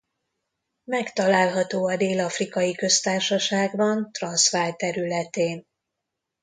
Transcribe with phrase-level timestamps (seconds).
[0.83, 5.67] Megtalálható a Dél-afrikai Köztársaságban Transvaal területén.